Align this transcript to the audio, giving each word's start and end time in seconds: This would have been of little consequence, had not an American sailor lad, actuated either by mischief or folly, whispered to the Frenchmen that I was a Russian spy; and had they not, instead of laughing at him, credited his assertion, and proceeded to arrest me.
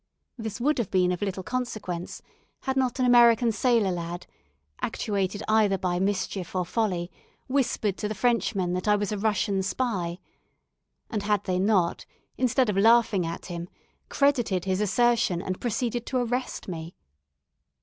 This 0.35 0.59
would 0.59 0.79
have 0.79 0.89
been 0.89 1.11
of 1.11 1.21
little 1.21 1.43
consequence, 1.43 2.23
had 2.61 2.75
not 2.75 2.97
an 2.99 3.05
American 3.05 3.51
sailor 3.51 3.91
lad, 3.91 4.25
actuated 4.81 5.43
either 5.47 5.77
by 5.77 5.99
mischief 5.99 6.55
or 6.55 6.65
folly, 6.65 7.11
whispered 7.45 7.97
to 7.97 8.07
the 8.07 8.15
Frenchmen 8.15 8.73
that 8.73 8.87
I 8.87 8.95
was 8.95 9.11
a 9.11 9.17
Russian 9.19 9.61
spy; 9.61 10.17
and 11.11 11.21
had 11.21 11.43
they 11.43 11.59
not, 11.59 12.07
instead 12.35 12.67
of 12.67 12.77
laughing 12.77 13.27
at 13.27 13.45
him, 13.45 13.69
credited 14.09 14.65
his 14.65 14.81
assertion, 14.81 15.39
and 15.39 15.61
proceeded 15.61 16.07
to 16.07 16.17
arrest 16.17 16.67
me. 16.67 16.95